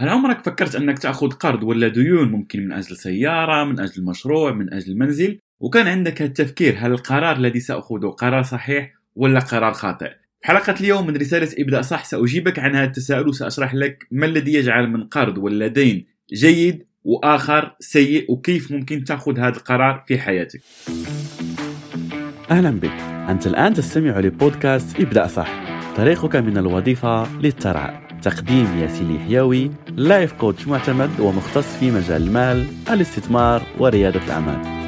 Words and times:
هل 0.00 0.08
عمرك 0.08 0.44
فكرت 0.44 0.76
أنك 0.76 0.98
تأخذ 0.98 1.30
قرض 1.30 1.62
ولا 1.62 1.88
ديون 1.88 2.28
ممكن 2.28 2.64
من 2.64 2.72
أجل 2.72 2.96
سيارة 2.96 3.64
من 3.64 3.80
أجل 3.80 4.04
مشروع 4.04 4.52
من 4.52 4.74
أجل 4.74 4.98
منزل؟ 4.98 5.38
وكان 5.60 5.86
عندك 5.86 6.22
التفكير 6.22 6.74
هل 6.78 6.92
القرار 6.92 7.36
الذي 7.36 7.60
سأخذه 7.60 8.06
قرار 8.06 8.42
صحيح 8.42 8.94
ولا 9.16 9.40
قرار 9.40 9.72
خاطئ؟ 9.72 10.10
في 10.40 10.46
حلقة 10.46 10.74
اليوم 10.80 11.06
من 11.06 11.16
رسالة 11.16 11.48
ابدأ 11.58 11.82
صح 11.82 12.04
سأجيبك 12.04 12.58
عن 12.58 12.74
هذا 12.74 12.84
التساؤل 12.84 13.28
وسأشرح 13.28 13.74
لك 13.74 14.06
ما 14.10 14.26
الذي 14.26 14.54
يجعل 14.54 14.90
من 14.90 15.04
قرض 15.04 15.38
ولا 15.38 15.66
دين 15.66 16.06
جيد 16.32 16.86
وآخر 17.04 17.76
سيء 17.80 18.32
وكيف 18.32 18.72
ممكن 18.72 19.04
تأخذ 19.04 19.38
هذا 19.38 19.56
القرار 19.56 20.04
في 20.08 20.18
حياتك. 20.18 20.60
أهلا 22.50 22.70
بك. 22.70 23.00
أنت 23.30 23.46
الآن 23.46 23.74
تستمع 23.74 24.20
لبودكاست 24.20 25.00
ابدأ 25.00 25.26
صح 25.26 25.60
طريقك 25.96 26.36
من 26.36 26.58
الوظيفة 26.58 27.40
للثراء 27.40 28.09
تقديم 28.22 28.78
ياسين 28.78 29.10
الحيوي 29.10 29.70
لايف 29.96 30.32
كوتش 30.32 30.68
معتمد 30.68 31.20
ومختص 31.20 31.76
في 31.76 31.90
مجال 31.90 32.22
المال 32.22 32.66
الاستثمار 32.90 33.62
وريادة 33.78 34.20
الأعمال. 34.24 34.79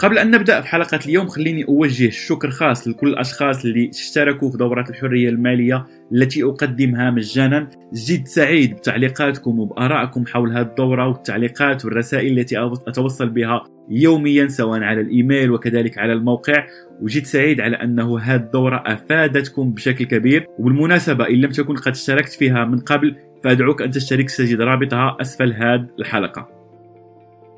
قبل 0.00 0.18
أن 0.18 0.30
نبدأ 0.30 0.60
في 0.60 0.68
حلقة 0.68 0.98
اليوم 1.06 1.28
خليني 1.28 1.64
أوجه 1.64 2.10
شكر 2.10 2.50
خاص 2.50 2.88
لكل 2.88 3.08
الأشخاص 3.08 3.64
اللي 3.64 3.90
اشتركوا 3.90 4.50
في 4.50 4.56
دورة 4.56 4.84
الحرية 4.90 5.28
المالية 5.28 5.86
التي 6.12 6.44
أقدمها 6.44 7.10
مجانا. 7.10 7.70
جد 7.94 8.26
سعيد 8.26 8.76
بتعليقاتكم 8.76 9.60
وبآرائكم 9.60 10.26
حول 10.26 10.52
هذه 10.52 10.66
الدورة 10.66 11.08
والتعليقات 11.08 11.84
والرسائل 11.84 12.38
التي 12.38 12.58
أتوصل 12.88 13.28
بها 13.28 13.64
يوميا 13.90 14.48
سواء 14.48 14.82
على 14.82 15.00
الإيميل 15.00 15.50
وكذلك 15.50 15.98
على 15.98 16.12
الموقع. 16.12 16.66
وجد 17.02 17.24
سعيد 17.24 17.60
على 17.60 17.76
أنه 17.76 18.18
هذه 18.18 18.40
الدورة 18.40 18.82
أفادتكم 18.86 19.72
بشكل 19.72 20.04
كبير. 20.04 20.46
وبالمناسبة 20.58 21.28
إن 21.28 21.40
لم 21.40 21.50
تكن 21.50 21.76
قد 21.76 21.92
اشتركت 21.92 22.32
فيها 22.32 22.64
من 22.64 22.78
قبل 22.78 23.16
فأدعوك 23.44 23.82
أن 23.82 23.90
تشترك 23.90 24.28
ستجد 24.28 24.60
رابطها 24.60 25.16
أسفل 25.20 25.52
هذه 25.52 25.86
الحلقة. 25.98 26.59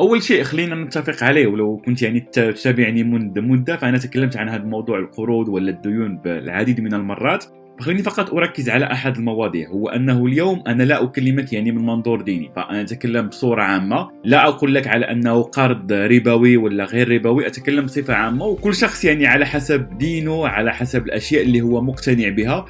أول 0.02 0.22
شيء 0.22 0.42
خلينا 0.42 0.74
نتفق 0.74 1.24
عليه 1.24 1.46
ولو 1.46 1.76
كنت 1.76 2.02
يعني 2.02 2.20
تتابعني 2.20 3.04
منذ 3.04 3.40
مدة 3.40 3.76
فأنا 3.76 3.98
تكلمت 3.98 4.36
عن 4.36 4.48
هذا 4.48 4.62
الموضوع 4.62 4.98
القروض 4.98 5.48
ولا 5.48 5.70
الديون 5.70 6.18
بالعديد 6.18 6.80
من 6.80 6.94
المرات. 6.94 7.44
فخليني 7.78 8.02
فقط 8.02 8.34
أركز 8.34 8.70
على 8.70 8.92
أحد 8.92 9.16
المواضيع 9.16 9.68
هو 9.68 9.88
أنه 9.88 10.26
اليوم 10.26 10.62
أنا 10.66 10.82
لا 10.82 11.04
أكلمك 11.04 11.52
يعني 11.52 11.72
من 11.72 11.86
منظور 11.86 12.20
ديني 12.20 12.50
فأنا 12.56 12.80
أتكلم 12.80 13.26
بصورة 13.26 13.62
عامة. 13.62 14.08
لا 14.24 14.48
أقول 14.48 14.74
لك 14.74 14.86
على 14.86 15.10
أنه 15.10 15.42
قرض 15.42 15.92
ربوي 15.92 16.56
ولا 16.56 16.84
غير 16.84 17.08
ربوي 17.08 17.46
أتكلم 17.46 17.84
بصفة 17.84 18.14
عامة 18.14 18.44
وكل 18.44 18.74
شخص 18.74 19.04
يعني 19.04 19.26
على 19.26 19.46
حسب 19.46 19.98
دينه 19.98 20.48
على 20.48 20.72
حسب 20.72 21.06
الأشياء 21.06 21.42
اللي 21.42 21.60
هو 21.60 21.80
مقتنع 21.80 22.28
بها. 22.28 22.66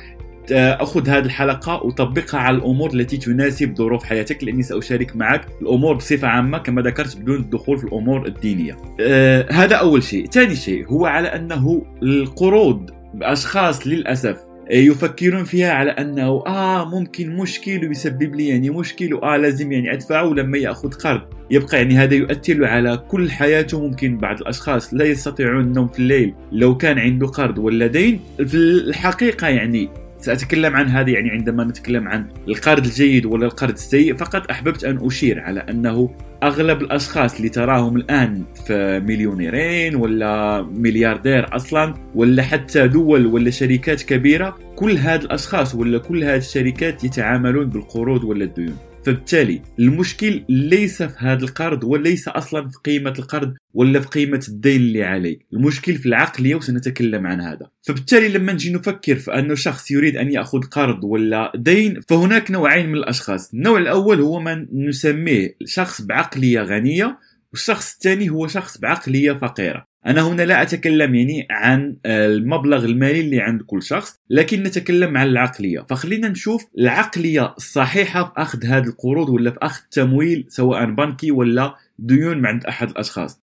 أخذ 0.50 1.08
هذه 1.08 1.24
الحلقة 1.24 1.86
وطبقها 1.86 2.40
على 2.40 2.56
الأمور 2.56 2.94
التي 2.94 3.16
تناسب 3.16 3.76
ظروف 3.76 4.04
حياتك 4.04 4.44
لأني 4.44 4.62
سأشارك 4.62 5.16
معك 5.16 5.46
الأمور 5.62 5.94
بصفة 5.94 6.28
عامة 6.28 6.58
كما 6.58 6.82
ذكرت 6.82 7.16
بدون 7.16 7.36
الدخول 7.36 7.78
في 7.78 7.84
الأمور 7.84 8.26
الدينية. 8.26 8.76
أه 9.00 9.46
هذا 9.52 9.76
أول 9.76 10.02
شيء، 10.02 10.26
ثاني 10.26 10.56
شيء 10.56 10.88
هو 10.88 11.06
على 11.06 11.28
أنه 11.28 11.82
القروض 12.02 12.90
بأشخاص 13.14 13.86
للأسف 13.86 14.36
يفكرون 14.70 15.44
فيها 15.44 15.72
على 15.72 15.90
أنه 15.90 16.42
آه 16.46 16.90
ممكن 16.98 17.36
مشكل 17.36 17.88
ويسبب 17.88 18.34
لي 18.34 18.48
يعني 18.48 18.70
مشكل 18.70 19.14
واه 19.14 19.36
لازم 19.36 19.72
يعني 19.72 19.92
أدفعه 19.92 20.24
لما 20.24 20.58
يأخذ 20.58 20.90
قرض. 20.90 21.20
يبقى 21.50 21.76
يعني 21.76 21.94
هذا 21.94 22.14
يؤثر 22.14 22.64
على 22.64 22.96
كل 23.08 23.30
حياته. 23.30 23.80
ممكن 23.80 24.18
بعض 24.18 24.40
الأشخاص 24.40 24.94
لا 24.94 25.04
يستطيعون 25.04 25.60
النوم 25.60 25.88
في 25.88 25.98
الليل 25.98 26.34
لو 26.52 26.76
كان 26.76 26.98
عنده 26.98 27.26
قرض 27.26 27.58
ولا 27.58 27.86
دين. 27.86 28.20
في 28.36 28.54
الحقيقة 28.54 29.48
يعني 29.48 29.88
سأتكلم 30.22 30.76
عن 30.76 30.86
هذا 30.88 31.10
يعني 31.10 31.30
عندما 31.30 31.64
نتكلم 31.64 32.08
عن 32.08 32.26
القرض 32.48 32.84
الجيد 32.84 33.26
ولا 33.26 33.46
القرض 33.46 33.72
السيء 33.72 34.16
فقط 34.16 34.50
أحببت 34.50 34.84
أن 34.84 35.06
أشير 35.06 35.40
على 35.40 35.60
أنه 35.60 36.10
أغلب 36.42 36.82
الأشخاص 36.82 37.36
اللي 37.36 37.48
تراهم 37.48 37.96
الآن 37.96 38.44
في 38.66 39.00
مليونيرين 39.00 39.94
ولا 39.94 40.62
ملياردير 40.62 41.56
أصلا 41.56 41.94
ولا 42.14 42.42
حتى 42.42 42.88
دول 42.88 43.26
ولا 43.26 43.50
شركات 43.50 44.02
كبيرة 44.02 44.58
كل 44.76 44.92
هذه 44.98 45.20
الأشخاص 45.20 45.74
ولا 45.74 45.98
كل 45.98 46.24
هذه 46.24 46.36
الشركات 46.36 47.04
يتعاملون 47.04 47.66
بالقروض 47.66 48.24
ولا 48.24 48.44
الديون. 48.44 48.76
فبالتالي 49.04 49.62
المشكل 49.78 50.44
ليس 50.48 51.02
في 51.02 51.14
هذا 51.18 51.44
القرض 51.44 51.84
وليس 51.84 52.28
أصلا 52.28 52.68
في 52.68 52.78
قيمة 52.84 53.14
القرض 53.18 53.54
ولا 53.74 54.00
في 54.00 54.08
قيمة 54.08 54.44
الدين 54.48 54.80
اللي 54.80 55.04
عليه. 55.04 55.38
المشكل 55.52 55.94
في 55.94 56.06
العقلية 56.06 56.54
وسنتكلم 56.54 57.26
عن 57.26 57.40
هذا. 57.40 57.70
فبالتالي 57.82 58.28
لما 58.28 58.52
نجي 58.52 58.72
نفكر 58.72 59.14
في 59.14 59.38
أنه 59.38 59.54
شخص 59.54 59.90
يريد 59.90 60.16
أن 60.16 60.32
يأخذ 60.32 60.60
قرض 60.62 61.04
ولا 61.04 61.52
دين 61.54 62.00
فهناك 62.00 62.50
نوعين 62.50 62.88
من 62.88 62.94
الأشخاص. 62.94 63.54
النوع 63.54 63.78
الأول 63.78 64.20
هو 64.20 64.40
من 64.40 64.66
نسميه 64.88 65.56
شخص 65.64 66.02
بعقلية 66.02 66.60
غنية 66.60 67.18
والشخص 67.52 67.92
الثاني 67.94 68.30
هو 68.30 68.46
شخص 68.46 68.78
بعقلية 68.78 69.32
فقيرة. 69.32 69.91
أنا 70.06 70.28
هنا 70.28 70.42
لا 70.42 70.62
أتكلم 70.62 71.14
يعني 71.14 71.46
عن 71.50 71.96
المبلغ 72.06 72.84
المالي 72.84 73.20
اللي 73.20 73.40
عند 73.40 73.62
كل 73.62 73.82
شخص 73.82 74.20
لكن 74.30 74.62
نتكلم 74.62 75.16
عن 75.16 75.26
العقلية. 75.26 75.80
فخلينا 75.90 76.28
نشوف 76.28 76.66
العقلية 76.78 77.54
الصحيحة 77.56 78.24
في 78.24 78.32
أخذ 78.36 78.64
هذه 78.64 78.86
القروض 78.86 79.28
ولا 79.28 79.50
في 79.50 79.58
أخذ 79.62 79.82
تمويل 79.90 80.44
سواء 80.48 80.84
بنكي 80.90 81.30
ولا 81.30 81.74
ديون 81.98 82.46
عند 82.46 82.64
أحد 82.64 82.90
الأشخاص. 82.90 83.40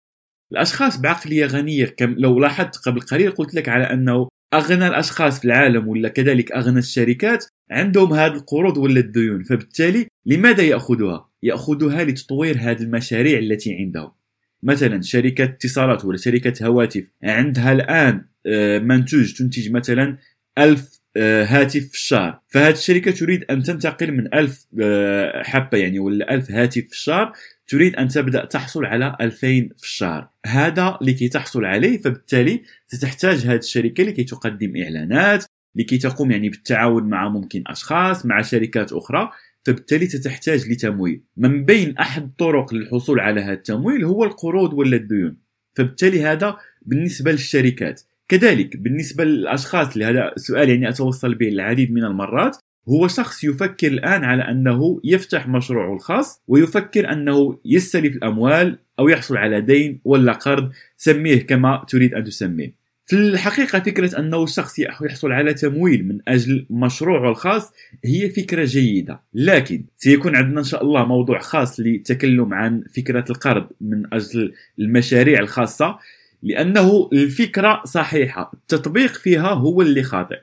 الأشخاص 0.53 1.01
بعقلية 1.01 1.47
غنية 1.47 1.87
كم 1.87 2.15
لو 2.19 2.41
لاحظت 2.41 2.77
قبل 2.77 3.01
قليل 3.01 3.31
قلت 3.31 3.55
لك 3.55 3.69
على 3.69 3.85
أنه 3.85 4.29
أغنى 4.55 4.87
الأشخاص 4.87 5.39
في 5.39 5.45
العالم 5.45 5.89
ولا 5.89 6.09
كذلك 6.09 6.53
أغنى 6.53 6.79
الشركات 6.79 7.45
عندهم 7.71 8.13
هذه 8.13 8.33
القروض 8.33 8.77
ولا 8.79 9.01
الديون. 9.01 9.43
فبالتالي 9.43 10.07
لماذا 10.27 10.63
يأخذها؟ 10.63 11.29
يأخذها 11.43 12.05
لتطوير 12.05 12.57
هذه 12.61 12.83
المشاريع 12.83 13.39
التي 13.39 13.75
عندهم. 13.75 14.13
مثلا 14.63 15.03
شركة 15.03 15.45
اتصالات 15.45 16.05
ولا 16.05 16.17
شركة 16.17 16.67
هواتف 16.67 17.05
عندها 17.23 17.73
الآن 17.73 18.25
آه، 18.47 18.79
منتوج 18.79 19.35
تنتج 19.35 19.71
مثلا 19.71 20.19
ألف 20.59 21.03
آه، 21.17 21.45
هاتف 21.45 21.89
في 21.89 21.95
الشهر. 21.95 22.41
فهذه 22.49 22.73
الشركة 22.73 23.11
تريد 23.11 23.45
أن 23.51 23.63
تنتقل 23.63 24.13
من 24.13 24.35
ألف 24.35 24.67
آه، 24.83 25.43
حبة 25.43 25.79
يعني 25.79 25.99
ولا 25.99 26.35
ألف 26.35 26.51
هاتف 26.51 26.83
في 26.83 26.93
الشهر 26.93 27.33
تريد 27.69 27.97
أن 27.97 28.09
تبدأ 28.09 28.45
تحصل 28.45 28.85
على 28.85 29.17
2000 29.21 29.69
في 29.79 29.85
الشهر. 29.85 30.29
هذا 30.47 30.99
لكي 31.03 31.29
تحصل 31.29 31.65
عليه 31.65 31.99
فبالتالي 31.99 32.63
ستحتاج 32.87 33.47
هذه 33.47 33.59
الشركة 33.59 34.05
لكي 34.05 34.25
تقدم 34.25 34.77
إعلانات 34.77 35.45
لكي 35.75 35.99
تقوم 35.99 36.31
يعني 36.31 36.49
بالتعاون 36.49 37.05
مع 37.05 37.29
ممكن 37.29 37.65
أشخاص 37.67 38.27
مع 38.27 38.43
شركات 38.43 38.93
أخرى. 38.93 39.31
فبالتالي 39.65 40.07
ستحتاج 40.07 40.71
لتمويل. 40.73 41.23
من 41.37 41.65
بين 41.65 41.97
أحد 41.97 42.23
الطرق 42.23 42.75
للحصول 42.75 43.21
على 43.21 43.41
هذا 43.41 43.53
التمويل 43.53 44.05
هو 44.05 44.25
القروض 44.25 44.73
ولا 44.73 44.97
الديون. 44.97 45.37
فبالتالي 45.75 46.23
هذا 46.23 46.57
بالنسبة 46.83 47.33
للشركات. 47.33 48.03
كذلك 48.29 48.77
بالنسبة 48.77 49.25
للأشخاص 49.25 49.93
اللي 49.93 50.05
هذا 50.05 50.33
سؤال 50.37 50.69
يعني 50.69 50.89
أتوصل 50.89 51.35
به 51.35 51.49
العديد 51.49 51.93
من 51.93 52.05
المرات 52.05 52.57
هو 52.89 53.09
شخص 53.09 53.45
يفكر 53.45 53.87
الآن 53.87 54.25
على 54.25 54.43
أنه 54.43 55.01
يفتح 55.05 55.49
مشروعه 55.49 55.95
الخاص 55.95 56.43
ويفكر 56.49 57.13
أنه 57.13 57.59
يستلف 57.65 58.17
الأموال 58.17 58.79
أو 58.99 59.09
يحصل 59.09 59.37
على 59.37 59.61
دين 59.61 60.01
ولا 60.05 60.33
قرض 60.33 60.73
سميه 60.97 61.47
كما 61.47 61.85
تريد 61.89 62.15
أن 62.15 62.25
تسميه. 62.25 62.82
في 63.05 63.17
الحقيقة 63.17 63.81
فكرة 63.81 64.19
أنه 64.19 64.45
الشخص 64.45 64.79
يحصل 64.79 65.33
على 65.33 65.55
تمويل 65.55 66.09
من 66.09 66.19
أجل 66.29 66.67
مشروعه 66.71 67.31
الخاص 67.31 67.73
هي 68.05 68.31
فكرة 68.31 68.65
جيدة. 68.65 69.21
لكن 69.35 69.85
سيكون 69.97 70.37
عندنا 70.37 70.61
إن 70.61 70.65
شاء 70.65 70.85
الله 70.85 71.05
موضوع 71.05 71.39
خاص 71.39 71.81
للتكلم 71.81 72.55
عن 72.55 72.85
فكرة 72.97 73.25
القرض 73.31 73.67
من 73.81 74.15
أجل 74.15 74.53
المشاريع 74.79 75.41
الخاصة 75.41 75.99
لأنه 76.43 77.09
الفكرة 77.13 77.83
صحيحة. 77.85 78.53
التطبيق 78.55 79.13
فيها 79.13 79.49
هو 79.49 79.83
اللي 79.83 80.03
خاطئ. 80.03 80.39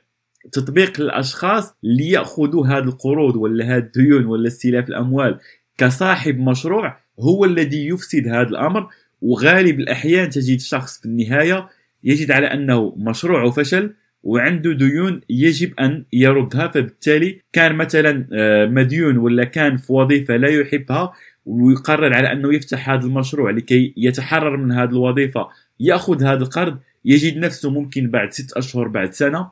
تطبيق 0.51 1.01
الأشخاص 1.01 1.73
اللي 1.83 2.09
ياخذوا 2.09 2.67
هذه 2.67 2.83
القروض 2.83 3.35
ولا 3.35 3.65
هذه 3.65 3.77
الديون 3.77 4.25
ولا 4.25 4.47
استلاف 4.47 4.89
الأموال 4.89 5.39
كصاحب 5.77 6.39
مشروع 6.39 6.97
هو 7.19 7.45
الذي 7.45 7.87
يفسد 7.87 8.27
هذا 8.27 8.49
الأمر 8.49 8.87
وغالب 9.21 9.79
الأحيان 9.79 10.29
تجد 10.29 10.59
شخص 10.59 10.99
في 10.99 11.05
النهاية 11.05 11.69
يجد 12.03 12.31
على 12.31 12.47
أنه 12.47 12.95
مشروعه 12.97 13.51
فشل 13.51 13.93
وعنده 14.23 14.73
ديون 14.73 15.21
يجب 15.29 15.79
أن 15.79 16.05
يردها 16.13 16.67
فبالتالي 16.67 17.41
كان 17.53 17.75
مثلا 17.75 18.27
آه، 18.33 18.65
مديون 18.65 19.17
ولا 19.17 19.43
كان 19.43 19.77
في 19.77 19.93
وظيفة 19.93 20.35
لا 20.35 20.49
يحبها 20.49 21.13
ويقرر 21.45 22.13
على 22.13 22.31
أنه 22.31 22.53
يفتح 22.53 22.89
هذا 22.89 23.05
المشروع 23.05 23.51
لكي 23.51 23.93
يتحرر 23.97 24.57
من 24.57 24.71
هذه 24.71 24.89
الوظيفة 24.89 25.47
يأخذ 25.79 26.23
هذا 26.23 26.43
القرض 26.43 26.77
يجد 27.05 27.37
نفسه 27.37 27.69
ممكن 27.69 28.09
بعد 28.09 28.33
ست 28.33 28.53
أشهر 28.53 28.87
بعد 28.87 29.13
سنة 29.13 29.51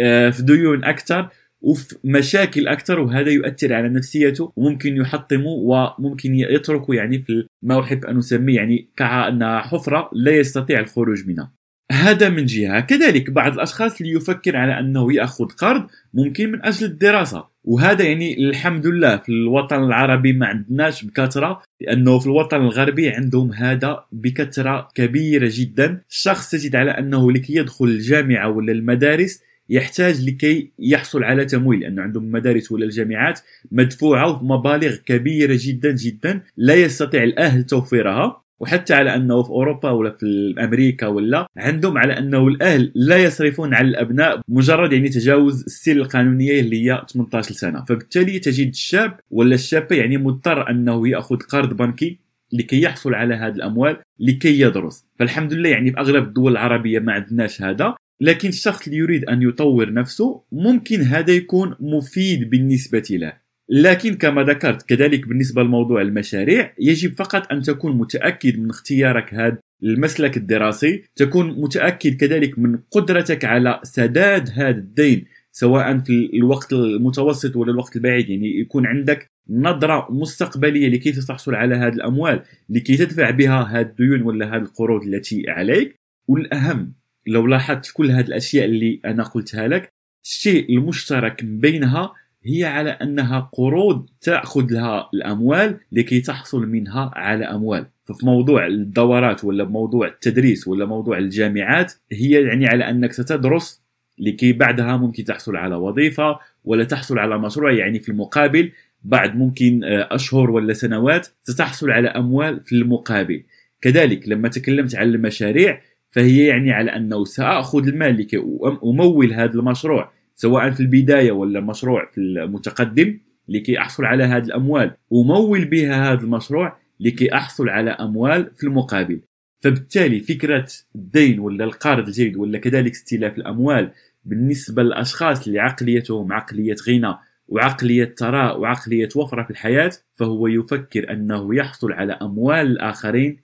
آه، 0.00 0.30
في 0.30 0.42
ديون 0.42 0.84
أكثر 0.84 1.28
وفي 1.60 1.96
مشاكل 2.04 2.68
أكثر 2.68 3.00
وهذا 3.00 3.30
يؤثر 3.30 3.74
على 3.74 3.88
نفسيته 3.88 4.52
وممكن 4.56 4.96
يحطمه 4.96 5.46
وممكن 5.46 6.34
يتركه 6.34 6.94
يعني 6.94 7.18
في 7.18 7.46
ما 7.62 7.80
احب 7.80 8.04
أن 8.04 8.18
اسميه 8.18 8.56
يعني 8.56 8.88
كانها 8.96 9.60
حفرة 9.60 10.10
لا 10.12 10.32
يستطيع 10.36 10.80
الخروج 10.80 11.26
منها. 11.26 11.52
هذا 11.92 12.28
من 12.28 12.46
جهة. 12.46 12.80
كذلك 12.80 13.30
بعض 13.30 13.52
الأشخاص 13.52 14.00
اللي 14.00 14.12
يفكر 14.12 14.56
على 14.56 14.78
أنه 14.78 15.12
يأخذ 15.12 15.44
قرض 15.46 15.86
ممكن 16.14 16.52
من 16.52 16.64
أجل 16.64 16.86
الدراسة. 16.86 17.44
وهذا 17.64 18.04
يعني 18.04 18.48
الحمد 18.48 18.86
لله 18.86 19.16
في 19.16 19.28
الوطن 19.28 19.84
العربي 19.84 20.32
ما 20.32 20.46
عندناش 20.46 21.04
بكثرة 21.04 21.62
لأنه 21.80 22.18
في 22.18 22.26
الوطن 22.26 22.56
الغربي 22.56 23.08
عندهم 23.08 23.52
هذا 23.52 24.04
بكثرة 24.12 24.88
كبيرة 24.94 25.50
جدا. 25.52 26.02
الشخص 26.10 26.50
تجد 26.50 26.76
على 26.76 26.90
أنه 26.90 27.32
لكي 27.32 27.56
يدخل 27.56 27.84
الجامعة 27.84 28.50
ولا 28.50 28.72
المدارس 28.72 29.42
يحتاج 29.68 30.28
لكي 30.28 30.72
يحصل 30.78 31.24
على 31.24 31.44
تمويل 31.44 31.80
لأنه 31.80 32.02
عندهم 32.02 32.24
المدارس 32.24 32.72
ولا 32.72 32.84
الجامعات 32.84 33.40
مدفوعة 33.70 34.32
بمبالغ 34.32 34.96
كبيرة 34.96 35.58
جدا 35.60 35.92
جدا 35.92 36.40
لا 36.56 36.74
يستطيع 36.74 37.22
الأهل 37.22 37.64
توفيرها. 37.64 38.45
وحتى 38.60 38.94
على 38.94 39.14
أنه 39.14 39.42
في 39.42 39.50
أوروبا 39.50 39.90
ولا 39.90 40.10
في 40.10 40.54
أمريكا 40.58 41.06
ولا 41.06 41.48
عندهم 41.56 41.98
على 41.98 42.18
أنه 42.18 42.48
الأهل 42.48 42.92
لا 42.94 43.16
يصرفون 43.16 43.74
على 43.74 43.88
الأبناء 43.88 44.40
مجرد 44.48 44.92
يعني 44.92 45.08
تجاوز 45.08 45.64
السن 45.64 45.96
القانونية 45.96 46.60
اللي 46.60 46.90
هي 46.90 47.06
18 47.12 47.54
سنة. 47.54 47.84
فبالتالي 47.84 48.38
تجد 48.38 48.68
الشاب 48.68 49.20
ولا 49.30 49.54
الشابة 49.54 49.96
يعني 49.96 50.16
مضطر 50.16 50.70
أنه 50.70 51.08
يأخذ 51.08 51.36
قرض 51.36 51.76
بنكي 51.76 52.18
لكي 52.52 52.82
يحصل 52.82 53.14
على 53.14 53.34
هذه 53.34 53.54
الأموال 53.54 53.96
لكي 54.20 54.60
يدرس. 54.60 55.06
فالحمد 55.18 55.52
لله 55.52 55.68
يعني 55.68 55.92
في 55.92 55.98
أغلب 55.98 56.24
الدول 56.24 56.52
العربية 56.52 56.98
ما 56.98 57.12
عندناش 57.12 57.62
هذا 57.62 57.94
لكن 58.20 58.48
الشخص 58.48 58.86
اللي 58.86 58.98
يريد 58.98 59.24
أن 59.24 59.42
يطور 59.42 59.92
نفسه 59.92 60.42
ممكن 60.52 61.00
هذا 61.00 61.32
يكون 61.32 61.76
مفيد 61.80 62.50
بالنسبة 62.50 63.02
له. 63.10 63.45
لكن 63.68 64.14
كما 64.14 64.42
ذكرت 64.42 64.82
كذلك 64.82 65.28
بالنسبة 65.28 65.62
لموضوع 65.62 66.02
المشاريع 66.02 66.72
يجب 66.78 67.14
فقط 67.14 67.52
أن 67.52 67.62
تكون 67.62 67.98
متأكد 67.98 68.58
من 68.58 68.70
اختيارك 68.70 69.34
هذا 69.34 69.58
المسلك 69.82 70.36
الدراسي 70.36 71.02
تكون 71.16 71.60
متأكد 71.60 72.16
كذلك 72.16 72.58
من 72.58 72.78
قدرتك 72.90 73.44
على 73.44 73.80
سداد 73.82 74.50
هذا 74.54 74.68
الدين 74.68 75.24
سواء 75.52 75.98
في 75.98 76.30
الوقت 76.34 76.72
المتوسط 76.72 77.56
ولا 77.56 77.70
الوقت 77.70 77.96
البعيد 77.96 78.28
يعني 78.28 78.60
يكون 78.60 78.86
عندك 78.86 79.30
نظرة 79.50 80.08
مستقبلية 80.10 80.88
لكي 80.88 81.12
تحصل 81.12 81.54
على 81.54 81.74
هذه 81.74 81.92
الأموال 81.92 82.42
لكي 82.68 82.96
تدفع 82.96 83.30
بها 83.30 83.62
هذه 83.62 83.86
الديون 83.86 84.22
ولا 84.22 84.56
هذه 84.56 84.62
القروض 84.62 85.02
التي 85.02 85.44
عليك. 85.48 85.96
والأهم 86.28 86.92
لو 87.26 87.46
لاحظت 87.46 87.90
كل 87.94 88.10
هذه 88.10 88.26
الأشياء 88.26 88.64
اللي 88.64 89.00
أنا 89.04 89.22
قلتها 89.22 89.68
لك 89.68 89.88
الشيء 90.24 90.78
المشترك 90.78 91.44
بينها 91.44 92.14
هي 92.46 92.64
على 92.64 92.90
أنها 92.90 93.50
قروض 93.52 94.06
تأخذ 94.20 94.66
لها 94.70 95.10
الأموال 95.14 95.80
لكي 95.92 96.20
تحصل 96.20 96.66
منها 96.66 97.10
على 97.14 97.44
أموال. 97.44 97.86
ففي 98.04 98.26
موضوع 98.26 98.66
الدورات 98.66 99.44
ولا 99.44 99.64
موضوع 99.64 100.06
التدريس 100.06 100.68
ولا 100.68 100.84
موضوع 100.86 101.18
الجامعات 101.18 101.92
هي 102.12 102.42
يعني 102.42 102.66
على 102.66 102.90
أنك 102.90 103.12
ستدرس 103.12 103.82
لكي 104.18 104.52
بعدها 104.52 104.96
ممكن 104.96 105.24
تحصل 105.24 105.56
على 105.56 105.74
وظيفة 105.74 106.38
ولا 106.64 106.84
تحصل 106.84 107.18
على 107.18 107.38
مشروع. 107.38 107.72
يعني 107.72 108.00
في 108.00 108.08
المقابل 108.08 108.72
بعد 109.02 109.36
ممكن 109.36 109.84
آه، 109.84 110.08
أشهر 110.10 110.50
ولا 110.50 110.72
سنوات 110.72 111.28
ستحصل 111.42 111.90
على 111.90 112.08
أموال 112.08 112.60
في 112.64 112.74
المقابل. 112.74 113.42
كذلك 113.80 114.28
لما 114.28 114.48
تكلمت 114.48 114.94
عن 114.94 115.06
المشاريع 115.06 115.80
فهي 116.10 116.46
يعني 116.46 116.72
على 116.72 116.90
أنه 116.90 117.24
سأخذ 117.24 117.86
المال 117.88 118.16
لكي 118.20 118.36
أمول 118.84 119.32
هذا 119.32 119.54
المشروع. 119.54 120.15
سواء 120.36 120.70
في 120.70 120.80
البداية 120.80 121.32
ولا 121.32 121.60
مشروع 121.60 122.04
في 122.04 122.18
المتقدم 122.18 123.18
لكي 123.48 123.78
أحصل 123.78 124.04
على 124.04 124.24
هذه 124.24 124.44
الأموال. 124.44 124.96
ومول 125.10 125.64
بها 125.64 126.12
هذا 126.12 126.20
المشروع 126.20 126.76
لكي 127.00 127.34
أحصل 127.34 127.68
على 127.68 127.90
أموال 127.90 128.50
في 128.56 128.64
المقابل. 128.64 129.20
فبالتالي 129.60 130.20
فكرة 130.20 130.66
الدين 130.94 131.40
ولا 131.40 131.64
القرض 131.64 132.06
الجيد 132.06 132.36
ولا 132.36 132.58
كذلك 132.58 132.90
استلاف 132.90 133.38
الأموال 133.38 133.90
بالنسبة 134.24 134.82
للأشخاص 134.82 135.46
اللي 135.46 135.60
عقليتهم 135.60 136.32
عقلية 136.32 136.76
غنى 136.88 137.14
وعقلية 137.48 138.14
ثراء 138.18 138.60
وعقلية 138.60 139.08
وفرة 139.16 139.42
في 139.42 139.50
الحياة 139.50 139.90
فهو 140.14 140.46
يفكر 140.46 141.12
أنه 141.12 141.54
يحصل 141.54 141.92
على 141.92 142.12
أموال 142.12 142.66
الآخرين 142.66 143.36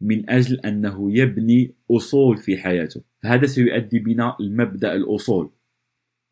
من 0.00 0.30
أجل 0.30 0.60
أنه 0.60 1.18
يبني 1.18 1.74
أصول 1.90 2.36
في 2.36 2.56
حياته. 2.56 3.00
فهذا 3.22 3.46
سيؤدي 3.46 3.98
بنا 3.98 4.36
المبدا 4.40 4.94
الأصول. 4.94 5.50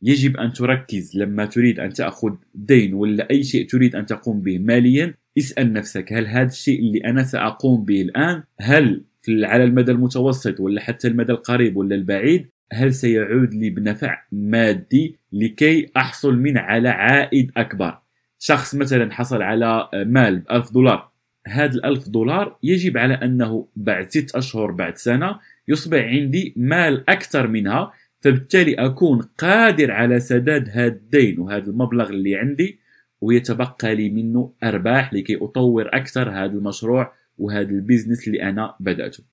يجب 0.02 0.36
أن 0.36 0.52
تركز 0.52 1.16
لما 1.16 1.46
تريد 1.46 1.80
أن 1.80 1.92
تأخذ 1.92 2.34
دين 2.54 2.94
ولا 2.94 3.30
أي 3.30 3.42
شيء 3.42 3.66
تريد 3.68 3.96
أن 3.96 4.06
تقوم 4.06 4.40
به 4.40 4.58
ماليا. 4.58 5.14
اسأل 5.38 5.72
نفسك 5.72 6.12
هل 6.12 6.26
هذا 6.26 6.48
الشيء 6.48 6.80
اللي 6.80 6.98
أنا 6.98 7.22
سأقوم 7.22 7.84
به 7.84 8.02
الآن 8.02 8.42
هل 8.60 9.04
على 9.28 9.64
المدى 9.64 9.92
المتوسط 9.92 10.60
ولا 10.60 10.80
حتى 10.80 11.08
المدى 11.08 11.32
القريب 11.32 11.76
ولا 11.76 11.94
البعيد 11.94 12.46
هل 12.72 12.94
سيعود 12.94 13.54
لي 13.54 13.70
بنفع 13.70 14.22
مادي 14.32 15.16
لكي 15.32 15.90
أحصل 15.96 16.36
من 16.36 16.58
على 16.58 16.88
عائد 16.88 17.50
أكبر؟ 17.56 17.98
شخص 18.38 18.74
مثلا 18.74 19.12
حصل 19.12 19.42
على 19.42 19.88
مال 19.94 20.42
ألف 20.50 20.72
دولار 20.72 21.10
هذا 21.46 21.74
الألف 21.74 22.08
دولار 22.08 22.58
يجب 22.62 22.98
على 22.98 23.14
أنه 23.14 23.68
بعد 23.76 24.10
ست 24.10 24.36
أشهر 24.36 24.70
بعد 24.70 24.96
سنة 24.96 25.38
يصبح 25.68 25.98
عندي 26.04 26.54
مال 26.56 27.10
أكثر 27.10 27.46
منها 27.46 27.92
فبالتالي 28.20 28.74
أكون 28.74 29.18
قادر 29.18 29.90
على 29.90 30.20
سداد 30.20 30.68
هذا 30.68 30.86
الدين 30.86 31.40
وهذا 31.40 31.70
المبلغ 31.70 32.10
اللي 32.10 32.36
عندي 32.36 32.78
ويتبقى 33.20 33.94
لي 33.94 34.10
منه 34.10 34.52
أرباح 34.64 35.14
لكي 35.14 35.36
أطور 35.36 35.88
أكثر 35.92 36.30
هذا 36.30 36.52
المشروع 36.52 37.12
وهذا 37.38 37.70
البيزنس 37.70 38.26
اللي 38.26 38.42
أنا 38.42 38.76
بدأته. 38.80 39.24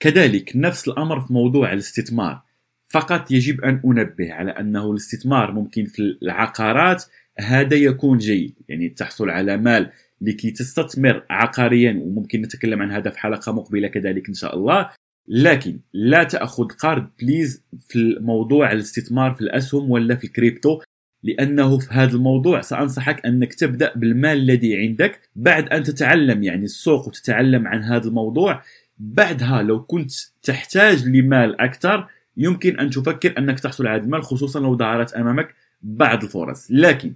كذلك 0.00 0.52
نفس 0.54 0.88
الأمر 0.88 1.20
في 1.20 1.32
موضوع 1.32 1.72
الاستثمار. 1.72 2.42
فقط 2.88 3.30
يجب 3.30 3.60
أن 3.60 3.80
أنبه 3.84 4.32
على 4.32 4.50
أنه 4.50 4.90
الاستثمار 4.90 5.52
ممكن 5.52 5.84
في 5.84 6.18
العقارات 6.22 7.04
هذا 7.38 7.76
يكون 7.76 8.18
جيد. 8.18 8.54
يعني 8.68 8.88
تحصل 8.88 9.30
على 9.30 9.56
مال 9.56 9.90
لكي 10.20 10.50
تستثمر 10.50 11.24
عقاريا 11.30 12.00
وممكن 12.02 12.42
نتكلم 12.42 12.82
عن 12.82 12.90
هذا 12.90 13.10
في 13.10 13.18
حلقة 13.18 13.52
مقبلة 13.52 13.88
كذلك 13.88 14.28
إن 14.28 14.34
شاء 14.34 14.56
الله. 14.56 14.90
لكن 15.28 15.80
لا 15.92 16.24
تأخذ 16.24 16.64
قرض 16.64 17.06
please 17.20 17.62
في 17.88 18.18
موضوع 18.20 18.72
الاستثمار 18.72 19.34
في 19.34 19.40
الأسهم 19.40 19.90
ولا 19.90 20.14
في 20.16 20.24
الكريبتو 20.24 20.80
لأنه 21.22 21.78
في 21.78 21.88
هذا 21.90 22.16
الموضوع 22.16 22.60
سأنصحك 22.60 23.26
أنك 23.26 23.54
تبدأ 23.54 23.92
بالمال 23.96 24.38
الذي 24.38 24.76
عندك. 24.76 25.20
بعد 25.36 25.68
أن 25.68 25.82
تتعلم 25.82 26.42
يعني 26.42 26.64
السوق 26.64 27.08
وتتعلم 27.08 27.66
عن 27.66 27.82
هذا 27.82 28.08
الموضوع 28.08 28.62
بعدها 28.98 29.62
لو 29.62 29.82
كنت 29.82 30.12
تحتاج 30.42 31.08
لمال 31.08 31.60
أكثر 31.60 32.08
يمكن 32.36 32.78
أن 32.78 32.90
تفكر 32.90 33.38
أنك 33.38 33.60
تحصل 33.60 33.86
على 33.86 34.02
المال 34.02 34.22
خصوصا 34.22 34.60
لو 34.60 34.76
ظهرت 34.76 35.12
أمامك 35.12 35.54
بعض 35.82 36.22
الفرص. 36.22 36.66
لكن 36.70 37.14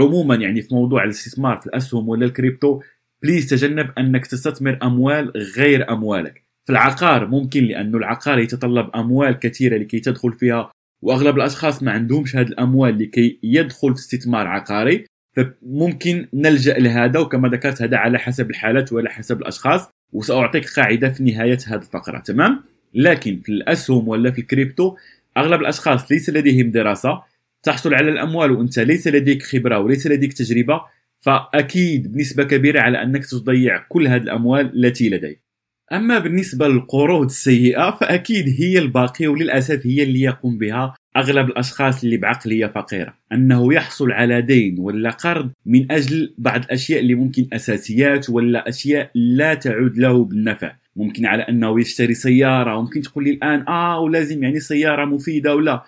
عموما 0.00 0.34
يعني 0.34 0.62
في 0.62 0.74
موضوع 0.74 1.04
الاستثمار 1.04 1.58
في 1.58 1.66
الأسهم 1.66 2.08
ولا 2.08 2.26
ال 2.26 2.34
crypto 2.34 2.80
please 3.22 3.48
تجنب 3.48 3.90
أنك 3.98 4.26
تستثمر 4.26 4.78
أموال 4.82 5.32
غير 5.56 5.92
أموالك. 5.92 6.45
في 6.66 6.72
العقار 6.72 7.26
ممكن 7.26 7.64
لأنه 7.64 7.98
العقار 7.98 8.38
يتطلب 8.38 8.90
أموال 8.94 9.38
كثيرة 9.38 9.76
لكي 9.76 10.00
تدخل 10.00 10.32
فيها 10.32 10.70
وأغلب 11.02 11.36
الأشخاص 11.36 11.82
ما 11.82 11.92
عندهمش 11.92 12.36
هذه 12.36 12.46
الأموال 12.46 12.98
لكي 12.98 13.38
يدخل 13.42 13.94
في 13.94 14.00
استثمار 14.00 14.46
عقاري 14.46 15.04
فممكن 15.36 16.28
نلجأ 16.34 16.78
لهذا 16.78 17.20
وكما 17.20 17.48
ذكرت 17.48 17.82
هذا 17.82 17.96
على 17.96 18.18
حسب 18.18 18.50
الحالات 18.50 18.92
وعلى 18.92 19.10
حسب 19.10 19.40
الأشخاص 19.40 19.88
وسأعطيك 20.12 20.68
قاعدة 20.68 21.08
في 21.08 21.24
نهاية 21.24 21.58
هذه 21.66 21.78
الفقرة 21.78 22.18
تمام؟ 22.18 22.62
لكن 22.94 23.40
في 23.44 23.48
الأسهم 23.48 24.08
ولا 24.08 24.30
في 24.30 24.40
الكريبتو 24.40 24.96
أغلب 25.36 25.60
الأشخاص 25.60 26.12
ليس 26.12 26.30
لديهم 26.30 26.70
دراسة 26.70 27.22
تحصل 27.62 27.94
على 27.94 28.08
الأموال 28.08 28.50
وأنت 28.50 28.78
ليس 28.78 29.08
لديك 29.08 29.42
خبرة 29.42 29.78
وليس 29.78 30.06
لديك 30.06 30.32
تجربة 30.32 30.80
فأكيد 31.20 32.12
بنسبة 32.12 32.44
كبيرة 32.44 32.80
على 32.80 33.02
أنك 33.02 33.26
تضيع 33.26 33.78
كل 33.88 34.06
هذه 34.06 34.22
الأموال 34.22 34.84
التي 34.84 35.10
لديك. 35.10 35.45
أما 35.92 36.18
بالنسبة 36.18 36.68
للقروض 36.68 37.24
السيئة 37.24 37.90
فأكيد 37.90 38.44
هي 38.58 38.78
الباقية 38.78 39.28
وللأسف 39.28 39.86
هي 39.86 40.02
اللي 40.02 40.20
يقوم 40.20 40.58
بها 40.58 40.94
أغلب 41.16 41.48
الأشخاص 41.48 42.04
اللي 42.04 42.16
بعقلية 42.16 42.66
فقيرة. 42.66 43.14
أنه 43.32 43.74
يحصل 43.74 44.12
على 44.12 44.42
دين 44.42 44.76
ولا 44.78 45.10
قرض 45.10 45.50
من 45.66 45.92
أجل 45.92 46.34
بعض 46.38 46.64
الأشياء 46.64 47.00
اللي 47.00 47.14
ممكن 47.14 47.46
أساسيات 47.52 48.30
ولا 48.30 48.68
أشياء 48.68 49.10
لا 49.14 49.54
تعود 49.54 49.98
له 49.98 50.24
بالنفع. 50.24 50.72
ممكن 50.96 51.26
على 51.26 51.42
أنه 51.42 51.80
يشتري 51.80 52.14
سيارة 52.14 52.80
ممكن 52.80 53.00
تقول 53.00 53.24
لي 53.24 53.30
الآن 53.30 53.68
آه 53.68 54.00
ولازم 54.00 54.42
يعني 54.42 54.60
سيارة 54.60 55.04
مفيدة 55.04 55.54
ولا. 55.54 55.84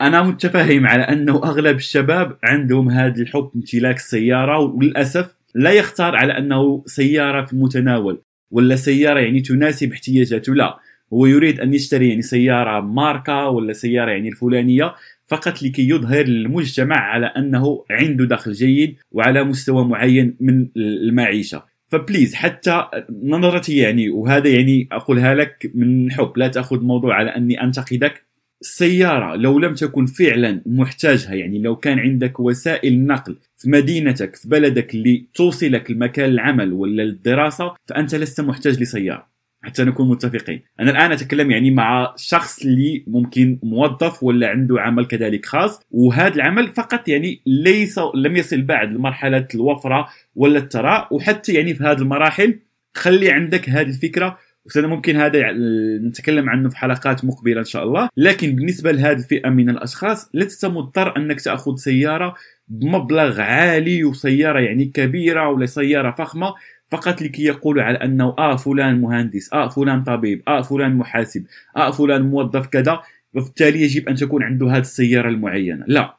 أنا 0.00 0.22
متفهم 0.22 0.86
على 0.86 1.02
أنه 1.02 1.36
أغلب 1.44 1.76
الشباب 1.76 2.38
عندهم 2.44 2.90
هذا 2.90 3.22
الحب 3.22 3.50
امتلاك 3.56 3.96
السيارة 3.96 4.58
وللأسف 4.58 5.34
لا 5.54 5.70
يختار 5.70 6.16
على 6.16 6.38
أنه 6.38 6.82
سيارة 6.86 7.44
في 7.44 7.52
المتناول. 7.52 8.22
ولا 8.50 8.76
سيارة 8.76 9.20
يعني 9.20 9.40
تناسب 9.40 9.92
احتياجاته. 9.92 10.54
لا 10.54 10.78
هو 11.12 11.26
يريد 11.26 11.60
أن 11.60 11.74
يشتري 11.74 12.08
يعني 12.08 12.22
سيارة 12.22 12.80
ماركة 12.80 13.48
ولا 13.48 13.72
سيارة 13.72 14.10
يعني 14.10 14.28
الفلانية 14.28 14.94
فقط 15.26 15.62
لكي 15.62 15.88
يظهر 15.88 16.24
للمجتمع 16.24 16.96
على 16.96 17.26
أنه 17.26 17.84
عنده 17.90 18.24
دخل 18.24 18.52
جيد 18.52 18.96
وعلى 19.12 19.44
مستوى 19.44 19.84
معين 19.84 20.36
من 20.40 20.68
المعيشة. 20.76 21.62
فبليز 21.88 22.34
حتى 22.34 22.84
نظرتي 23.22 23.76
يعني 23.76 24.10
وهذا 24.10 24.48
يعني 24.48 24.88
أقولها 24.92 25.34
لك 25.34 25.70
من 25.74 26.12
حب 26.12 26.32
لا 26.36 26.48
تأخذ 26.48 26.76
الموضوع 26.76 27.14
على 27.14 27.30
أني 27.30 27.62
أنتقدك. 27.62 28.29
السيارة 28.60 29.36
لو 29.36 29.58
لم 29.58 29.74
تكن 29.74 30.06
فعلا 30.06 30.62
محتاجها 30.66 31.34
يعني 31.34 31.58
لو 31.58 31.76
كان 31.76 31.98
عندك 31.98 32.40
وسائل 32.40 33.06
نقل 33.06 33.36
في 33.56 33.70
مدينتك 33.70 34.36
في 34.36 34.48
بلدك 34.48 34.94
اللي 34.94 35.26
توصلك 35.34 35.90
لمكان 35.90 36.30
العمل 36.30 36.72
ولا 36.72 37.02
الدراسة 37.02 37.74
فأنت 37.86 38.14
لست 38.14 38.40
محتاج 38.40 38.82
لسيارة. 38.82 39.30
حتى 39.62 39.84
نكون 39.84 40.08
متفقين. 40.08 40.62
أنا 40.80 40.90
الآن 40.90 41.12
أتكلم 41.12 41.50
يعني 41.50 41.70
مع 41.70 42.14
شخص 42.16 42.62
اللي 42.62 43.04
ممكن 43.06 43.58
موظف 43.62 44.22
ولا 44.22 44.48
عنده 44.48 44.80
عمل 44.80 45.04
كذلك 45.04 45.46
خاص 45.46 45.80
وهذا 45.90 46.34
العمل 46.34 46.68
فقط 46.68 47.08
يعني 47.08 47.42
ليس 47.46 48.00
لم 48.14 48.36
يصل 48.36 48.62
بعد 48.62 48.92
لمرحلة 48.92 49.48
الوفرة 49.54 50.08
ولا 50.34 50.58
الثراء 50.58 51.14
وحتى 51.14 51.52
يعني 51.52 51.74
في 51.74 51.84
هذه 51.84 51.98
المراحل 51.98 52.58
خلي 52.94 53.30
عندك 53.30 53.68
هذه 53.68 53.88
الفكرة 53.88 54.38
ممكن 54.76 55.16
هذا 55.16 55.52
نتكلم 56.08 56.50
عنه 56.50 56.68
في 56.68 56.76
حلقات 56.76 57.24
مقبلة 57.24 57.60
إن 57.60 57.64
شاء 57.64 57.84
الله. 57.84 58.08
لكن 58.16 58.56
بالنسبة 58.56 58.92
لهذه 58.92 59.18
الفئة 59.18 59.48
من 59.48 59.70
الأشخاص 59.70 60.30
لست 60.34 60.66
مضطر 60.66 61.16
أنك 61.16 61.40
تأخذ 61.40 61.76
سيارة 61.76 62.34
بمبلغ 62.68 63.40
عالي 63.40 64.04
وسيارة 64.04 64.60
يعني 64.60 64.84
كبيرة 64.84 65.48
ولا 65.48 65.66
سيارة 65.66 66.10
فخمة. 66.10 66.54
فقط 66.90 67.22
لكي 67.22 67.44
يقولوا 67.44 67.82
على 67.82 67.98
أنه 67.98 68.34
آه 68.38 68.56
فلان 68.56 69.00
مهندس 69.00 69.52
آه 69.52 69.68
فلان 69.68 70.02
طبيب 70.04 70.42
آه 70.48 70.62
فلان 70.62 70.94
محاسب 70.96 71.44
آه 71.76 71.90
فلان 71.90 72.22
موظف 72.22 72.66
كذا. 72.66 73.00
وبالتالي 73.34 73.82
يجب 73.82 74.08
أن 74.08 74.14
تكون 74.14 74.42
عنده 74.42 74.70
هذه 74.70 74.80
السيارة 74.80 75.28
المعينة. 75.28 75.84
لا. 75.88 76.16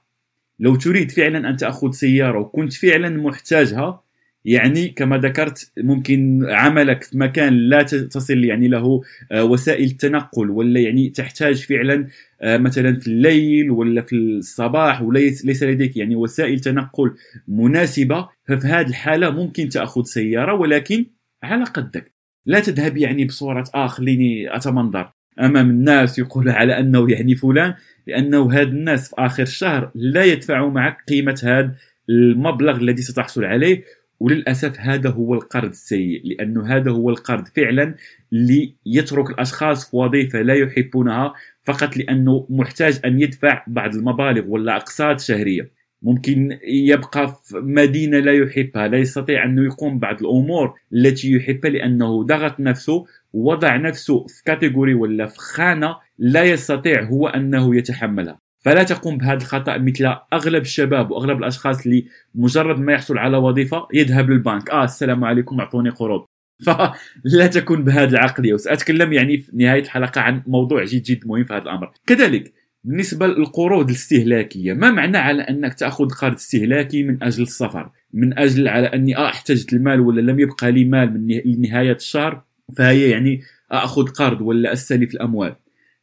لو 0.59 0.75
تريد 0.75 1.11
فعلا 1.11 1.49
أن 1.49 1.57
تأخذ 1.57 1.91
سيارة 1.91 2.39
وكنت 2.39 2.73
فعلا 2.73 3.09
محتاجها 3.09 4.03
يعني 4.45 4.89
كما 4.89 5.17
ذكرت 5.17 5.71
ممكن 5.77 6.45
عملك 6.49 7.03
في 7.03 7.17
مكان 7.17 7.53
لا 7.53 7.83
تصل 7.83 8.43
يعني 8.43 8.67
له 8.67 9.01
آه، 9.31 9.43
وسائل 9.43 9.91
تنقل 9.91 10.49
ولا 10.49 10.79
يعني 10.79 11.09
تحتاج 11.09 11.65
فعلا 11.65 12.07
آه، 12.41 12.57
مثلا 12.57 12.99
في 12.99 13.07
الليل 13.07 13.71
ولا 13.71 14.01
في 14.01 14.15
الصباح 14.15 15.01
وليس 15.01 15.63
لديك 15.63 15.97
يعني 15.97 16.15
وسائل 16.15 16.59
تنقل 16.59 17.13
مناسبة 17.47 18.29
ففي 18.47 18.67
هذه 18.67 18.87
الحالة 18.87 19.29
ممكن 19.29 19.69
تأخذ 19.69 20.03
سيارة 20.03 20.53
ولكن 20.53 21.05
على 21.43 21.63
قدك. 21.63 22.13
لا 22.45 22.59
تذهب 22.59 22.97
يعني 22.97 23.25
بصورة 23.25 23.63
آه 23.75 23.87
خليني 23.87 24.55
أتمنظر 24.55 25.11
أمام 25.39 25.69
الناس 25.69 26.19
يقول 26.19 26.49
على 26.49 26.79
أنه 26.79 27.11
يعني 27.11 27.35
فلان 27.35 27.73
لأنه 28.07 28.51
هاد 28.51 28.67
الناس 28.67 29.09
في 29.09 29.15
آخر 29.17 29.43
الشهر 29.43 29.91
لا 29.95 30.23
يدفعوا 30.23 30.71
معك 30.71 30.97
قيمة 31.07 31.41
هذا 31.43 31.75
المبلغ 32.09 32.77
الذي 32.77 33.01
ستحصل 33.01 33.45
عليه 33.45 33.83
وللأسف 34.21 34.79
هذا 34.79 35.09
هو 35.09 35.33
القرض 35.33 35.69
السيء 35.69 36.21
لأنه 36.23 36.67
هذا 36.75 36.91
هو 36.91 37.09
القرض 37.09 37.47
فعلا 37.47 37.95
اللي 38.33 38.75
يترك 38.85 39.29
الأشخاص 39.29 39.89
في 39.89 39.97
وظيفة 39.97 40.41
لا 40.41 40.53
يحبونها 40.53 41.33
فقط 41.63 41.97
لأنه 41.97 42.47
محتاج 42.49 42.99
أن 43.05 43.21
يدفع 43.21 43.63
بعض 43.67 43.95
المبالغ 43.95 44.47
ولا 44.47 44.75
أقساط 44.75 45.19
شهرية. 45.19 45.71
ممكن 46.01 46.59
يبقى 46.67 47.39
في 47.43 47.57
مدينة 47.57 48.19
لا 48.19 48.31
يحبها 48.33 48.87
لا 48.87 48.97
يستطيع 48.97 49.45
انه 49.45 49.65
يقوم 49.65 49.99
بعض 49.99 50.19
الأمور 50.21 50.73
التي 50.93 51.31
يحبها 51.31 51.71
لأنه 51.71 52.23
ضغط 52.23 52.59
نفسه 52.59 53.05
وضع 53.33 53.77
نفسه 53.77 54.25
في 54.27 54.43
كاتيجوري 54.45 54.93
ولا 54.93 55.25
في 55.25 55.37
خانة 55.39 55.95
لا 56.17 56.43
يستطيع 56.43 57.03
هو 57.03 57.27
أنه 57.27 57.75
يتحملها. 57.75 58.39
فلا 58.61 58.83
تقوم 58.83 59.17
بهذا 59.17 59.37
الخطأ 59.37 59.77
مثل 59.77 60.15
أغلب 60.33 60.61
الشباب 60.61 61.11
وأغلب 61.11 61.37
الأشخاص 61.37 61.85
اللي 61.85 62.05
مجرد 62.35 62.79
ما 62.79 62.93
يحصل 62.93 63.17
على 63.17 63.37
وظيفة 63.37 63.87
يذهب 63.93 64.29
للبنك. 64.29 64.69
آه 64.69 64.83
السلام 64.83 65.23
عليكم 65.23 65.59
أعطوني 65.59 65.89
قروض. 65.89 66.25
فلا 66.65 67.47
تكون 67.47 67.83
بهذه 67.83 68.09
العقلية. 68.09 68.53
وسأتكلم 68.53 69.13
يعني 69.13 69.37
في 69.37 69.51
نهاية 69.53 69.81
الحلقة 69.81 70.21
عن 70.21 70.43
موضوع 70.47 70.83
جد 70.83 71.03
جد 71.03 71.27
مهم 71.27 71.43
في 71.43 71.53
هذا 71.53 71.63
الأمر. 71.63 71.91
كذلك 72.07 72.53
بالنسبة 72.83 73.27
للقروض 73.27 73.89
الاستهلاكية 73.89 74.73
ما 74.73 74.91
معنى 74.91 75.17
على 75.17 75.41
أنك 75.41 75.73
تأخذ 75.73 76.09
قرض 76.09 76.33
استهلاكي 76.33 77.03
من 77.03 77.23
أجل 77.23 77.43
السفر؟ 77.43 77.89
من 78.13 78.39
أجل 78.39 78.67
على 78.67 78.87
أني 78.87 79.17
آه 79.17 79.29
احتجت 79.29 79.73
المال 79.73 79.99
ولا 79.99 80.31
لم 80.31 80.39
يبقى 80.39 80.71
لي 80.71 80.85
مال 80.85 81.13
من 81.13 81.61
نهايه 81.61 81.95
الشهر؟ 81.95 82.43
فهي 82.77 83.09
يعني 83.09 83.41
آخذ 83.71 84.07
قرض 84.07 84.41
ولا 84.41 84.73
أستلف 84.73 85.13
الأموال. 85.13 85.55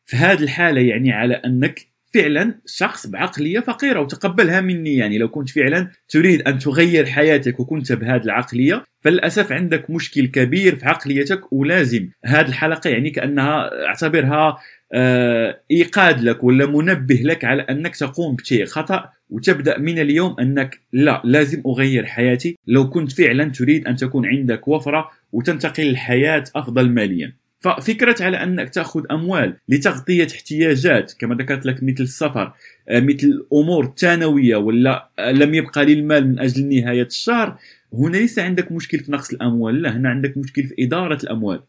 في 0.04 0.16
هذه 0.16 0.42
الحالة 0.42 0.80
يعني 0.80 1.12
على 1.12 1.34
أنك 1.34 1.88
فعلا 2.14 2.60
شخص 2.66 3.06
بعقلية 3.06 3.60
فقيرة 3.60 4.00
وتقبلها 4.00 4.60
مني. 4.60 4.96
يعني 4.96 5.18
لو 5.18 5.28
كنت 5.28 5.50
فعلا 5.50 5.90
تريد 6.08 6.42
أن 6.42 6.58
تغير 6.58 7.06
حياتك 7.06 7.60
وكنت 7.60 7.92
بهذه 7.92 8.22
العقلية 8.22 8.84
فللأسف 9.00 9.52
عندك 9.52 9.90
مشكل 9.90 10.26
كبير 10.26 10.76
في 10.76 10.86
عقليتك 10.86 11.52
ولازم 11.52 12.08
هذه 12.24 12.48
الحلقة 12.48 12.90
يعني 12.90 13.10
كأنها 13.10 13.70
أعتبرها 13.86 14.58
آه 14.92 15.60
إيقاد 15.70 16.22
لك 16.22 16.44
ولا 16.44 16.66
منبه 16.66 17.20
لك 17.24 17.44
على 17.44 17.62
أنك 17.62 17.96
تقوم 17.96 18.36
بشيء 18.36 18.64
خطأ 18.64 19.10
وتبدأ 19.30 19.78
من 19.78 19.98
اليوم 19.98 20.36
أنك 20.40 20.80
لا 20.92 21.22
لازم 21.24 21.62
أغير 21.66 22.06
حياتي. 22.06 22.58
لو 22.66 22.90
كنت 22.90 23.12
فعلا 23.12 23.44
تريد 23.50 23.86
أن 23.86 23.96
تكون 23.96 24.26
عندك 24.26 24.68
وفرة 24.68 25.10
وتنتقل 25.32 25.92
لحياه 25.92 26.44
أفضل 26.56 26.90
ماليا. 26.90 27.36
ففكرة 27.60 28.24
على 28.24 28.42
أنك 28.42 28.70
تأخذ 28.70 29.02
أموال 29.10 29.56
لتغطية 29.68 30.26
احتياجات 30.34 31.12
كما 31.18 31.34
ذكرت 31.34 31.66
لك 31.66 31.82
مثل 31.82 32.02
السفر 32.02 32.52
آه، 32.88 33.00
مثل 33.00 33.46
أمور 33.52 33.94
ثانوية 33.96 34.56
ولا 34.56 35.10
آه، 35.18 35.32
لم 35.32 35.54
يبقى 35.54 35.84
لي 35.84 35.92
المال 35.92 36.28
من 36.28 36.38
أجل 36.38 36.68
نهاية 36.68 37.06
الشهر 37.06 37.58
هنا 37.92 38.16
ليس 38.16 38.38
عندك 38.38 38.72
مشكل 38.72 38.98
في 38.98 39.12
نقص 39.12 39.30
الأموال 39.30 39.82
لا 39.82 39.96
هنا 39.96 40.08
عندك 40.08 40.36
مشكل 40.36 40.64
في 40.64 40.74
إدارة 40.78 41.18
الأموال. 41.22 41.62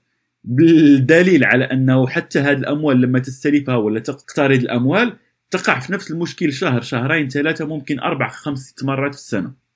بالدليل 0.43 1.43
على 1.43 1.63
أنه 1.65 2.07
حتى 2.07 2.39
هذه 2.39 2.57
الأموال 2.57 3.01
لما 3.01 3.19
تستلفها 3.19 3.75
ولا 3.75 3.99
تقترض 3.99 4.59
الأموال 4.59 5.13
تقع 5.51 5.79
في 5.79 5.93
نفس 5.93 6.11
المشكل 6.11 6.53
شهر 6.53 6.81
شهرين 6.81 7.29
ثلاثة 7.29 7.65
ممكن 7.65 7.99
أربع 7.99 8.29
خمس 8.29 8.59
ست 8.59 8.83
مرات 8.83 9.15
في 9.15 9.21
السنة. 9.21 9.68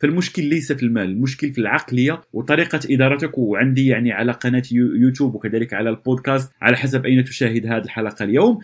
فالمشكل 0.00 0.44
ليس 0.44 0.72
في 0.72 0.82
المال 0.82 1.10
المشكل 1.10 1.52
في 1.52 1.60
العقلية 1.60 2.20
وطريقة 2.32 2.80
إدارتك 2.90 3.38
وعندي 3.38 3.86
يعني 3.86 4.12
على 4.12 4.32
قناة 4.32 4.62
يوتيوب 4.72 5.34
وكذلك 5.34 5.74
على 5.74 5.90
البودكاست 5.90 6.52
على 6.62 6.76
حسب 6.76 7.06
أين 7.06 7.24
تشاهد 7.24 7.66
هذه 7.66 7.84
الحلقة 7.84 8.24
اليوم. 8.24 8.58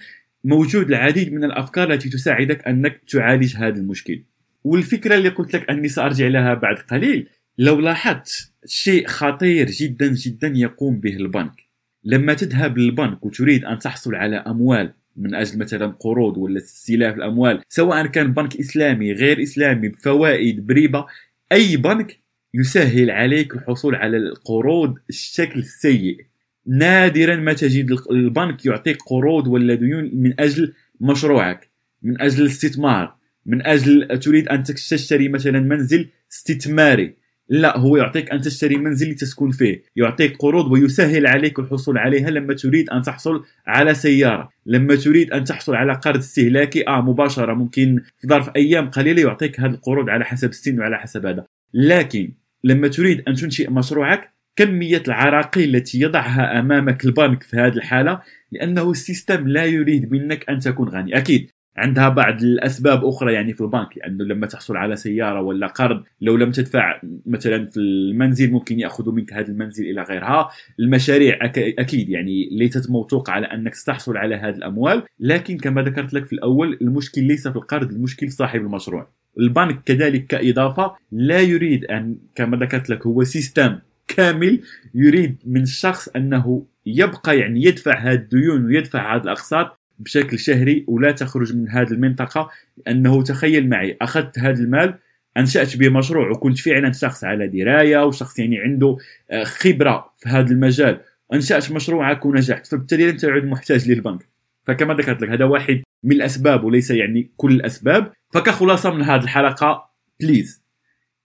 موجود 0.45 0.89
العديد 0.89 1.33
من 1.33 1.45
الأفكار 1.45 1.93
التي 1.93 2.09
تساعدك 2.09 2.69
أنك 2.69 3.01
تعالج 3.09 3.57
هذا 3.57 3.79
المشكل. 3.81 4.23
والفكرة 4.65 5.15
اللي 5.15 5.29
قلت 5.29 5.55
لك 5.55 5.71
أني 5.71 5.89
سأرجع 5.89 6.27
لها 6.27 6.55
بعد 6.55 6.77
قليل 6.77 7.29
لو 7.59 7.81
لاحظت 7.81 8.53
شيء 8.67 9.07
خطير 9.07 9.67
جدا 9.67 10.15
جدا 10.15 10.53
يقوم 10.57 11.01
به 11.01 11.17
البنك. 11.17 11.65
لما 12.05 12.35
تذهب 12.35 12.79
للبنك 12.79 13.27
وتريد 13.27 13.65
أن 13.65 13.79
تحصل 13.79 14.15
على 14.15 14.37
أموال 14.37 14.93
من 15.17 15.35
أجل 15.35 15.59
مثلا 15.59 15.87
قروض 15.87 16.37
ولا 16.37 16.59
استلاف 16.59 17.17
الأموال 17.17 17.61
سواء 17.69 18.07
كان 18.07 18.33
بنك 18.33 18.57
إسلامي 18.57 19.13
غير 19.13 19.43
إسلامي 19.43 19.89
بفوائد 19.89 20.67
بريبة 20.67 21.07
أي 21.53 21.77
بنك 21.77 22.19
يسهل 22.55 23.11
عليك 23.11 23.55
الحصول 23.55 23.95
على 23.95 24.17
القروض 24.17 24.95
الشكل 25.09 25.65
سيء 25.65 26.25
نادرا 26.67 27.37
ما 27.37 27.53
تجد 27.53 27.97
البنك 28.11 28.67
يعطيك 28.67 28.99
قروض 29.07 29.47
ولا 29.47 29.75
ديون 29.75 30.11
من 30.15 30.41
أجل 30.41 30.73
مشروعك 31.01 31.71
من 32.03 32.21
أجل 32.21 32.43
الاستثمار 32.43 33.17
من 33.47 33.67
أجل 33.67 34.19
تريد 34.19 34.49
أن 34.49 34.63
تشتري 34.63 35.29
مثلا 35.29 35.61
منزل 35.61 36.09
استثماري. 36.33 37.15
لا 37.49 37.79
هو 37.79 37.97
يعطيك 37.97 38.31
أن 38.31 38.41
تشتري 38.41 38.77
منزل 38.77 39.11
لتسكن 39.11 39.51
فيه. 39.51 39.83
يعطيك 39.97 40.37
قروض 40.37 40.73
ويسهل 40.73 41.27
عليك 41.27 41.59
الحصول 41.59 41.99
عليها 41.99 42.31
لما 42.31 42.55
تريد 42.55 42.91
أن 42.91 43.03
تحصل 43.03 43.45
على 43.67 43.95
سيارة. 43.95 44.49
لما 44.67 44.95
تريد 44.95 45.33
أن 45.33 45.45
تحصل 45.45 45.75
على 45.75 45.93
قرض 45.93 46.19
استهلاكي 46.19 46.89
آه 46.89 47.01
مباشرة 47.01 47.55
ممكن 47.55 48.01
في 48.19 48.29
ظرف 48.29 48.51
أيام 48.57 48.91
قليلة 48.91 49.23
يعطيك 49.23 49.61
هذه 49.61 49.71
القروض 49.71 50.09
على 50.09 50.25
حسب 50.25 50.49
السن 50.49 50.81
وعلى 50.81 50.99
حسب 50.99 51.27
هذا. 51.27 51.45
لكن 51.75 52.33
لما 52.65 52.89
تريد 52.89 53.23
أن 53.29 53.35
تنشئ 53.35 53.71
مشروعك 53.71 54.35
كمية 54.57 55.03
العراقيل 55.09 55.77
التي 55.77 56.01
يضعها 56.01 56.61
أمامك 56.61 57.05
البنك 57.05 57.43
في 57.43 57.57
هذه 57.57 57.73
الحالة 57.73 58.21
لأنه 58.53 58.91
السيستم 58.91 59.49
لا 59.49 59.65
يريد 59.65 60.13
منك 60.13 60.51
أن 60.51 60.59
تكون 60.59 60.89
غني. 60.89 61.19
أكيد 61.19 61.51
عندها 61.77 62.09
بعض 62.09 62.43
الأسباب 62.43 63.05
أخرى 63.05 63.33
يعني 63.33 63.53
في 63.53 63.61
البنك 63.61 63.89
لأنه 63.97 64.19
يعني 64.19 64.35
لما 64.35 64.47
تحصل 64.47 64.77
على 64.77 64.97
سيارة 64.97 65.41
ولا 65.41 65.67
قرض 65.67 66.03
لو 66.21 66.37
لم 66.37 66.51
تدفع 66.51 67.01
مثلا 67.27 67.67
في 67.67 67.81
المنزل 67.81 68.51
ممكن 68.51 68.81
يأخذوا 68.81 69.13
منك 69.13 69.33
هذا 69.33 69.49
المنزل 69.49 69.85
إلى 69.85 70.03
غيرها. 70.03 70.49
المشاريع 70.81 71.39
أكيد 71.79 72.09
يعني 72.09 72.49
ليست 72.53 72.91
موثوقة 72.91 73.33
على 73.33 73.47
أنك 73.47 73.75
ستحصل 73.75 74.17
على 74.17 74.35
هذه 74.35 74.55
الأموال 74.55 75.03
لكن 75.21 75.59
كما 75.59 75.83
ذكرت 75.83 76.15
لك 76.15 76.25
في 76.25 76.33
الأول 76.33 76.79
المشكل 76.83 77.23
ليس 77.23 77.49
في 77.49 77.57
القرض 77.57 77.91
المشكل 77.91 78.33
صاحب 78.33 78.61
المشروع. 78.61 79.09
البنك 79.39 79.83
كذلك 79.85 80.27
كإضافة 80.27 80.95
لا 81.13 81.41
يريد 81.41 81.85
أن 81.85 82.17
كما 82.35 82.57
ذكرت 82.57 82.91
لك 82.91 83.07
هو 83.07 83.25
system 83.25 83.79
كامل 84.09 84.61
يريد 84.95 85.37
من 85.47 85.63
الشخص 85.63 86.09
أنه 86.09 86.67
يبقى 86.87 87.39
يعني 87.39 87.65
يدفع 87.65 87.99
هذه 87.99 88.15
الديون 88.15 88.65
ويدفع 88.65 89.17
هذه 89.17 89.23
الأقساط 89.23 89.81
بشكل 89.99 90.39
شهري 90.39 90.85
ولا 90.89 91.13
تخرج 91.13 91.57
من 91.57 91.69
هذه 91.69 91.91
المنطقة 91.91 92.51
لأنه 92.87 93.23
تخيل 93.23 93.69
معي 93.69 93.97
أخذت 94.03 94.39
هذا 94.39 94.63
المال 94.63 94.95
أنشأت 95.37 95.77
به 95.77 95.89
مشروع 95.89 96.31
وكنت 96.31 96.59
فعلا 96.59 96.93
شخص 96.93 97.25
على 97.25 97.49
دراية 97.49 98.05
وشخص 98.05 98.39
يعني 98.39 98.59
عنده 98.59 98.97
آه، 99.31 99.45
خبرة 99.45 100.13
في 100.19 100.29
هذا 100.29 100.51
المجال. 100.51 101.01
أنشأت 101.33 101.73
مشروعك 101.73 102.27
ونجحت 102.27 102.67
فبالتالي 102.67 103.11
لن 103.11 103.17
تعد 103.17 103.45
محتاج 103.45 103.91
للبنك. 103.91 104.29
فكما 104.67 104.95
ذكرت 104.95 105.23
لك 105.23 105.29
هذا 105.29 105.45
واحد 105.45 105.83
من 106.05 106.13
الأسباب 106.13 106.65
وليس 106.65 106.91
يعني 106.91 107.31
كل 107.37 107.53
الأسباب. 107.53 108.13
فكخلاصة 108.31 108.91
من 108.95 109.03
هذه 109.03 109.23
الحلقة 109.23 109.91
بليز 110.21 110.63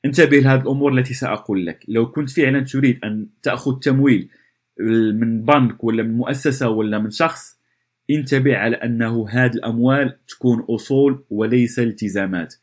انتبه 0.05 0.38
لهذه 0.38 0.61
الأمور 0.61 0.93
التي 0.93 1.13
سأقول 1.13 1.65
لك. 1.65 1.85
لو 1.88 2.11
كنت 2.11 2.29
فعلا 2.29 2.59
تريد 2.59 2.99
أن 3.03 3.27
تأخذ 3.43 3.79
تمويل 3.79 4.29
من 5.13 5.41
بنك 5.41 5.83
ولا 5.83 6.03
من 6.03 6.17
مؤسسة 6.17 6.69
ولا 6.69 6.99
من 6.99 7.09
شخص 7.09 7.58
انتبه 8.09 8.57
على 8.57 8.75
أنه 8.75 9.29
هذه 9.29 9.53
الأموال 9.53 10.17
تكون 10.27 10.65
أصول 10.69 11.23
وليس 11.29 11.79
التزامات. 11.79 12.55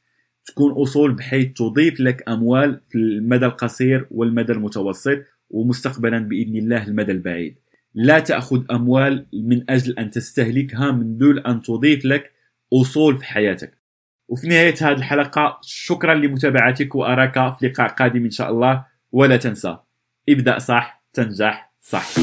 تكون 0.46 0.72
أصول 0.72 1.12
بحيث 1.12 1.52
تضيف 1.52 2.00
لك 2.00 2.28
أموال 2.28 2.80
في 2.88 2.98
المدى 2.98 3.46
القصير 3.46 4.06
والمدى 4.10 4.52
المتوسط 4.52 5.18
ومستقبلا 5.50 6.18
بإذن 6.18 6.56
الله 6.56 6.86
المدى 6.86 7.12
البعيد. 7.12 7.58
لا 7.94 8.18
تأخذ 8.18 8.64
أموال 8.70 9.26
من 9.32 9.70
أجل 9.70 9.98
أن 9.98 10.10
تستهلكها 10.10 10.90
من 10.90 11.18
دون 11.18 11.38
أن 11.38 11.62
تضيف 11.62 12.04
لك 12.04 12.32
أصول 12.72 13.18
في 13.18 13.24
حياتك. 13.24 13.78
وفي 14.28 14.48
نهاية 14.48 14.74
هذه 14.80 14.96
الحلقة 14.96 15.58
شكرا 15.62 16.14
لمتابعتك 16.14 16.94
وأراك 16.94 17.58
في 17.58 17.66
لقاء 17.66 17.88
قادم 17.88 18.24
إن 18.24 18.30
شاء 18.30 18.50
الله. 18.50 18.84
ولا 19.12 19.36
تنسى 19.36 19.76
ابدأ 20.28 20.58
صح 20.58 21.04
تنجح 21.12 21.72
صح. 21.80 22.16